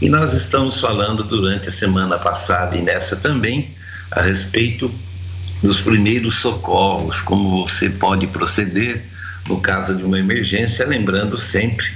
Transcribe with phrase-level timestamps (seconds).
[0.00, 3.70] E nós estamos falando durante a semana passada e nessa também
[4.12, 4.88] a respeito
[5.60, 9.04] dos primeiros socorros, como você pode proceder
[9.48, 11.86] no caso de uma emergência, lembrando sempre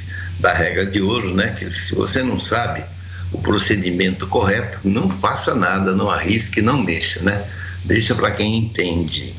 [0.40, 1.54] da regra de ouro, né?
[1.56, 2.82] Que se você não sabe
[3.30, 7.44] o procedimento correto, não faça nada, não arrisque, não mexa, né?
[7.84, 9.32] Deixa para quem entende.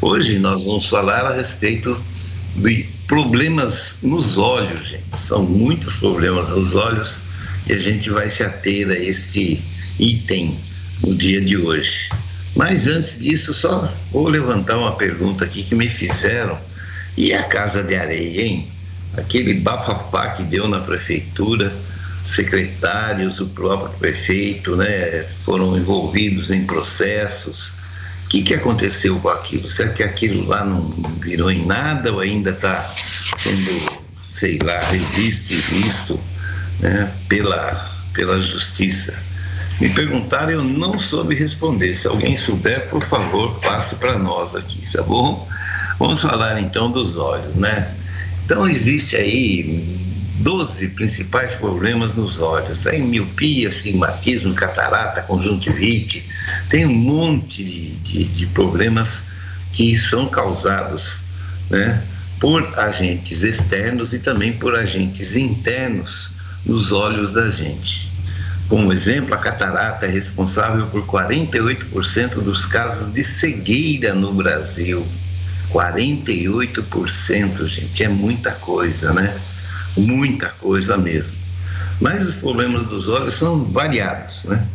[0.00, 1.96] Hoje nós vamos falar a respeito
[2.56, 5.16] de problemas nos olhos, gente.
[5.16, 7.27] São muitos problemas nos olhos
[7.68, 9.62] e a gente vai se ater a esse
[9.98, 10.58] item
[11.06, 12.08] no dia de hoje.
[12.56, 16.58] Mas antes disso, só vou levantar uma pergunta aqui que me fizeram.
[17.16, 18.68] E a Casa de Areia, hein?
[19.16, 21.72] Aquele bafafá que deu na prefeitura,
[22.24, 27.72] secretários, o próprio prefeito, né, foram envolvidos em processos.
[28.24, 29.68] O que, que aconteceu com aquilo?
[29.68, 30.82] Será que aquilo lá não
[31.20, 34.00] virou em nada ou ainda está sendo,
[34.30, 36.20] sei lá, revisto e visto
[36.80, 39.14] né, pela, pela justiça?
[39.80, 41.94] Me perguntaram, eu não soube responder.
[41.94, 45.48] Se alguém souber, por favor, passe para nós aqui, tá bom?
[45.98, 47.94] Vamos falar então dos olhos, né?
[48.44, 49.98] Então existe aí
[50.40, 52.82] 12 principais problemas nos olhos.
[52.82, 56.28] Tem miopia, astigmatismo, catarata, conjuntivite,
[56.68, 59.22] tem um monte de, de, de problemas
[59.72, 61.18] que são causados
[61.70, 62.02] né,
[62.40, 66.30] por agentes externos e também por agentes internos
[66.64, 68.08] nos olhos da gente.
[68.68, 75.06] Como exemplo, a catarata é responsável por 48% dos casos de cegueira no Brasil.
[75.72, 79.34] 48%, gente, é muita coisa, né?
[79.96, 81.36] Muita coisa mesmo.
[82.00, 84.66] Mas os problemas dos olhos são variados, né?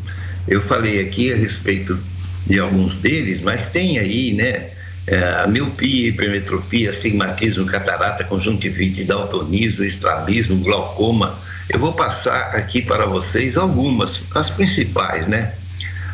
[0.47, 1.97] Eu falei aqui a respeito
[2.45, 4.69] de alguns deles, mas tem aí, né?
[5.05, 11.37] É, a miopia, hipermetropia, astigmatismo, catarata, conjuntivite, daltonismo, estrabismo, glaucoma,
[11.69, 15.53] eu vou passar aqui para vocês algumas, as principais, né?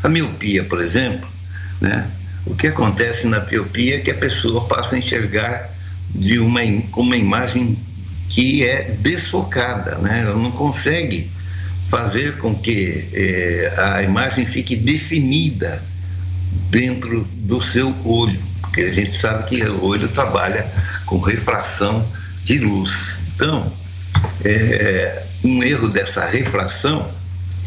[0.03, 1.27] A miopia, por exemplo,
[1.81, 2.07] né?
[2.45, 5.69] O que acontece na miopia é que a pessoa passa a enxergar
[6.09, 6.61] de uma,
[6.95, 7.77] uma imagem
[8.29, 10.21] que é desfocada, né?
[10.21, 11.29] Ela não consegue
[11.89, 15.81] fazer com que eh, a imagem fique definida
[16.69, 20.67] dentro do seu olho, porque a gente sabe que o olho trabalha
[21.05, 22.07] com refração
[22.43, 23.19] de luz.
[23.35, 23.71] Então,
[24.43, 27.11] é, um erro dessa refração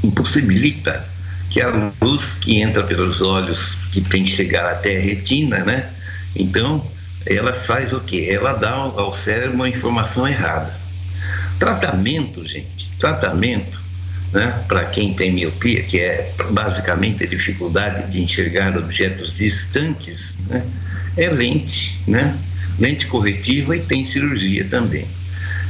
[0.03, 1.07] impossibilita
[1.51, 5.91] que a luz que entra pelos olhos, que tem que chegar até a retina, né?
[6.35, 6.85] Então,
[7.27, 8.29] ela faz o quê?
[8.31, 10.75] Ela dá ao cérebro uma informação errada.
[11.59, 13.81] Tratamento, gente, tratamento,
[14.33, 14.65] né?
[14.67, 20.65] Para quem tem miopia, que é basicamente a dificuldade de enxergar objetos distantes, né?
[21.17, 22.37] É lente, né?
[22.79, 25.07] Lente corretiva e tem cirurgia também.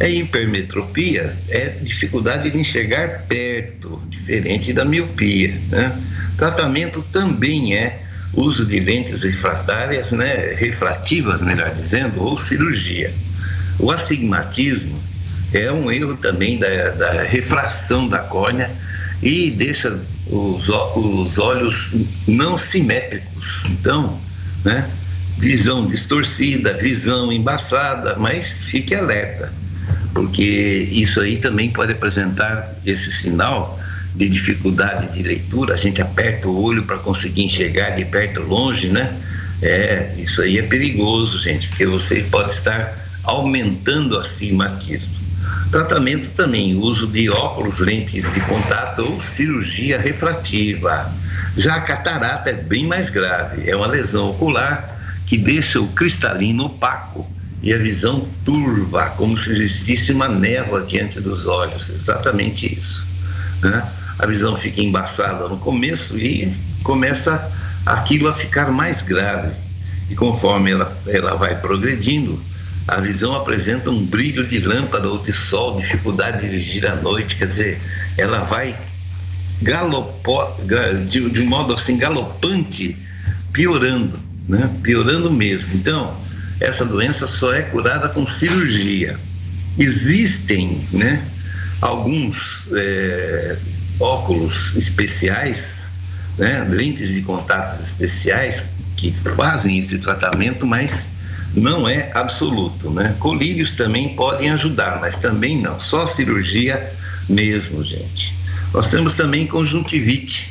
[0.02, 5.54] A hipermetropia é dificuldade de enxergar perto, diferente da miopia.
[5.70, 5.96] Né?
[6.36, 8.02] Tratamento também é
[8.34, 13.14] uso de lentes refratárias, né, refrativas, melhor dizendo, ou cirurgia.
[13.78, 15.00] O astigmatismo
[15.54, 18.72] é um erro também da, da refração da córnea
[19.22, 21.92] e deixa os, os olhos
[22.26, 23.64] não simétricos.
[23.66, 24.20] Então,
[24.64, 24.90] né,
[25.38, 29.62] visão distorcida, visão embaçada, mas fique alerta
[30.12, 33.78] porque isso aí também pode apresentar esse sinal
[34.15, 38.89] de dificuldade de leitura, a gente aperta o olho para conseguir enxergar de perto longe,
[38.89, 39.19] né?
[39.62, 42.93] É, isso aí é perigoso, gente, porque você pode estar
[43.25, 45.23] aumentando o astigmatismo.
[45.71, 51.11] Tratamento também, uso de óculos, lentes de contato ou cirurgia refrativa.
[51.56, 56.67] Já a catarata é bem mais grave, é uma lesão ocular que deixa o cristalino
[56.67, 57.27] opaco
[57.62, 63.06] e a visão turva, como se existisse uma névoa diante dos olhos, exatamente isso.
[63.62, 63.89] Né?
[64.19, 66.53] A visão fica embaçada no começo e
[66.83, 67.50] começa
[67.87, 69.53] aquilo a ficar mais grave.
[70.11, 72.43] E conforme ela, ela vai progredindo,
[72.89, 77.37] a visão apresenta um brilho de lâmpada ou de sol, dificuldade de dirigir à noite,
[77.37, 77.81] quer dizer,
[78.19, 78.77] ela vai
[79.62, 80.56] galopó,
[81.08, 82.97] de, de modo assim galopante,
[83.53, 84.19] piorando,
[84.49, 84.69] né?
[84.82, 85.73] piorando mesmo.
[85.75, 86.17] Então,
[86.62, 89.19] essa doença só é curada com cirurgia.
[89.79, 91.25] Existem, né,
[91.81, 93.56] alguns é,
[93.99, 95.76] óculos especiais,
[96.38, 98.62] né, lentes de contatos especiais
[98.97, 101.09] que fazem esse tratamento, mas
[101.55, 103.15] não é absoluto, né?
[103.19, 106.82] Colírios também podem ajudar, mas também não, só cirurgia
[107.29, 108.35] mesmo, gente.
[108.73, 110.50] Nós temos também conjuntivite,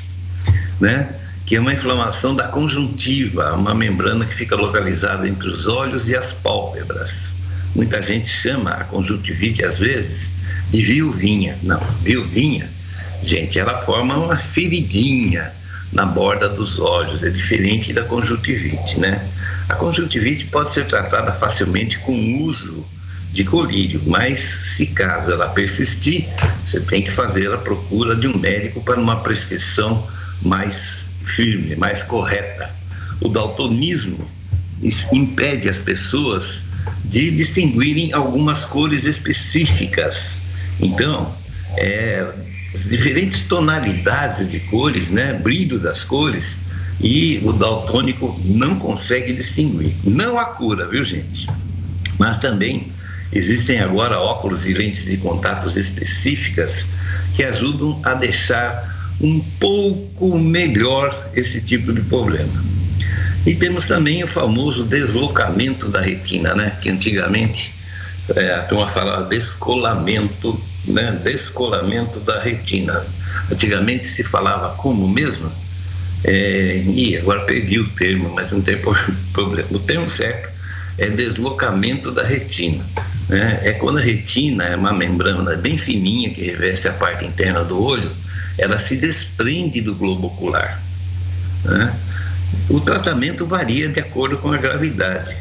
[0.80, 1.10] né?
[1.46, 6.16] Que é uma inflamação da conjuntiva, uma membrana que fica localizada entre os olhos e
[6.16, 7.34] as pálpebras.
[7.76, 10.32] Muita gente chama a conjuntivite, às vezes,
[10.72, 11.58] de viuvinha.
[11.64, 12.70] Não, viuvinha
[13.24, 15.52] gente, ela forma uma feridinha
[15.92, 19.28] na borda dos olhos, é diferente da conjuntivite, né?
[19.68, 22.86] A conjuntivite pode ser tratada facilmente com o uso
[23.32, 26.28] de colírio, mas se caso ela persistir,
[26.66, 30.06] você tem que fazer a procura de um médico para uma prescrição
[30.42, 31.06] mais
[31.36, 32.70] firme, mais correta.
[33.20, 34.18] O daltonismo
[35.12, 36.64] impede as pessoas
[37.06, 40.40] de distinguirem algumas cores específicas.
[40.80, 41.34] Então,
[41.78, 42.26] é,
[42.74, 46.58] as diferentes tonalidades de cores, né, brilho das cores,
[47.00, 49.94] e o daltônico não consegue distinguir.
[50.04, 51.48] Não há cura, viu, gente?
[52.18, 52.92] Mas também
[53.34, 56.86] existem agora óculos e lentes de contatos específicas
[57.36, 62.64] que ajudam a deixar um pouco melhor esse tipo de problema.
[63.46, 66.78] E temos também o famoso deslocamento da retina, né?
[66.82, 67.74] Que antigamente
[68.36, 71.20] é, a turma falava descolamento, né?
[71.24, 73.06] Descolamento da retina.
[73.52, 75.52] Antigamente se falava como mesmo?
[76.24, 78.78] É, e agora perdi o termo, mas não tem
[79.34, 79.68] problema.
[79.72, 80.50] O termo certo
[80.98, 82.86] é deslocamento da retina.
[83.28, 83.60] Né?
[83.64, 87.82] É quando a retina é uma membrana bem fininha que reveste a parte interna do
[87.82, 88.12] olho,
[88.58, 90.82] ela se desprende do globo ocular.
[91.64, 91.94] Né?
[92.70, 95.36] O tratamento varia de acordo com a gravidade.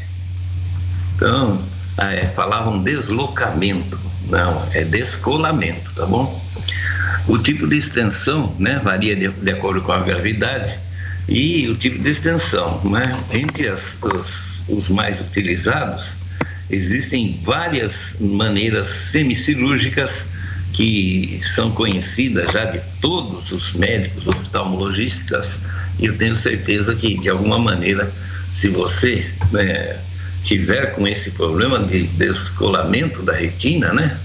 [1.16, 1.62] Então,
[1.98, 3.98] é, falavam deslocamento,
[4.28, 6.40] não, é descolamento, tá bom?
[7.28, 10.78] O tipo de extensão né, varia de, de acordo com a gravidade
[11.28, 12.80] e o tipo de extensão.
[12.84, 13.18] Né?
[13.32, 16.16] Entre as, os, os mais utilizados,
[16.70, 20.26] existem várias maneiras semicirúrgicas
[20.72, 25.58] que são conhecidas já de todos os médicos oftalmologistas
[25.99, 28.11] e eu tenho certeza que de alguma maneira
[28.50, 29.96] se você né,
[30.44, 34.19] tiver com esse problema de descolamento da retina, né,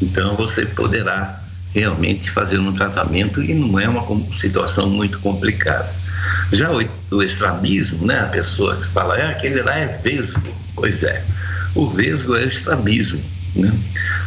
[0.00, 1.42] então você poderá
[1.74, 5.88] realmente fazer um tratamento e não é uma situação muito complicada.
[6.52, 10.40] Já o, o estrabismo, né, a pessoa que fala, é aquele lá é vesgo,
[10.74, 11.22] pois é,
[11.74, 13.20] o vesgo é o estrabismo
[13.56, 13.72] né?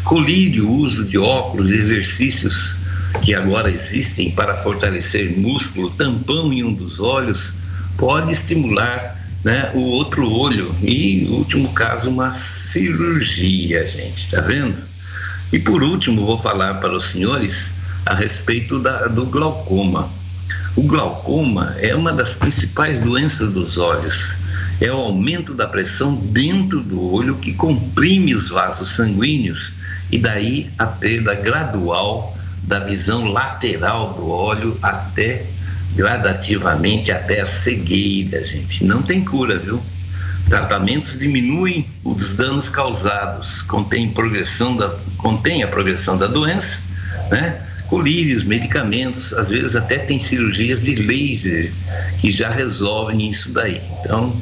[0.03, 2.75] Colírio, uso de óculos, exercícios
[3.21, 7.51] que agora existem para fortalecer músculo, tampão em um dos olhos,
[7.97, 14.77] pode estimular né, o outro olho e, último caso, uma cirurgia, gente, tá vendo?
[15.51, 17.71] E por último, vou falar para os senhores
[18.05, 20.09] a respeito da, do glaucoma.
[20.75, 24.35] O glaucoma é uma das principais doenças dos olhos
[24.81, 29.73] é o aumento da pressão dentro do olho que comprime os vasos sanguíneos
[30.11, 35.45] e daí a perda gradual da visão lateral do olho até
[35.95, 38.83] gradativamente até a cegueira, gente.
[38.83, 39.81] Não tem cura, viu?
[40.47, 46.79] Tratamentos diminuem os danos causados, contém progressão da contém a progressão da doença,
[47.29, 47.61] né?
[47.87, 51.73] Colírios, medicamentos, às vezes até tem cirurgias de laser
[52.19, 53.81] que já resolvem isso daí.
[53.99, 54.35] Então,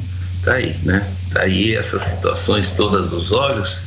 [0.48, 1.06] Tá aí, né?
[1.30, 3.82] Tá aí essas situações todas dos olhos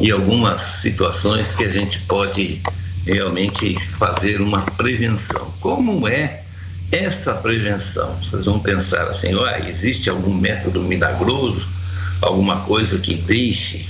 [0.00, 2.62] e algumas situações que a gente pode
[3.04, 5.52] realmente fazer uma prevenção.
[5.60, 6.42] Como é
[6.90, 8.16] essa prevenção?
[8.22, 11.68] Vocês vão pensar assim, ah, existe algum método milagroso,
[12.22, 13.84] alguma coisa que deixe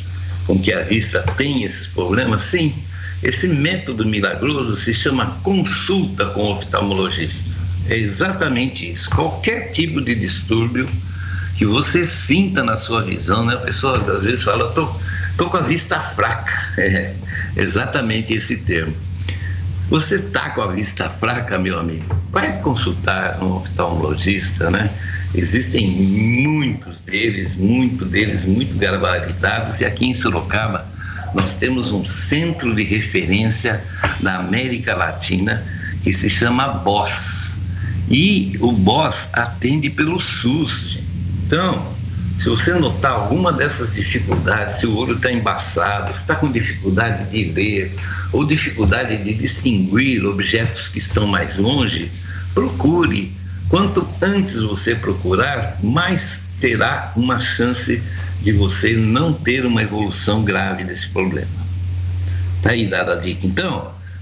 [0.49, 2.40] com que a vista tenha esses problemas?
[2.40, 2.75] Sim,
[3.23, 7.55] esse método milagroso se chama consulta com o oftalmologista.
[7.88, 9.09] É exatamente isso.
[9.11, 10.90] Qualquer tipo de distúrbio
[11.56, 13.56] que você sinta na sua visão, né?
[13.56, 14.88] Pessoas às vezes falam, tô,
[15.36, 16.52] tô com a vista fraca.
[17.56, 18.94] É exatamente esse termo.
[19.88, 22.04] Você tá com a vista fraca, meu amigo?
[22.30, 24.90] Vai consultar um oftalmologista, né?
[25.34, 30.86] Existem muitos deles, muito deles, muito gabaritados, e aqui em Sorocaba
[31.34, 33.82] nós temos um centro de referência
[34.20, 35.62] da América Latina
[36.02, 37.58] que se chama BOS.
[38.08, 41.05] E o BOS atende pelo SUS, gente.
[41.47, 41.95] Então,
[42.38, 47.53] se você notar alguma dessas dificuldades, se o olho está embaçado, está com dificuldade de
[47.53, 47.95] ler
[48.33, 52.11] ou dificuldade de distinguir objetos que estão mais longe,
[52.53, 53.35] procure.
[53.69, 58.03] Quanto antes você procurar, mais terá uma chance
[58.43, 61.67] de você não ter uma evolução grave desse problema.
[62.62, 63.96] Tá aí dada a dica, então?